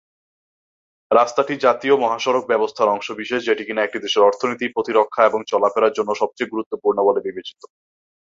[1.11, 6.51] রাস্তাটি জাতীয় মহাসড়ক ব্যবস্থার অংশবিশেষ, যেটি কিনা একটি দেশের অর্থনীতি, প্রতিরক্ষা এবং চলাফেরার জন্য সবচেয়ে
[6.53, 7.61] গুরুত্বপূর্ণ বলে বিবেচিত।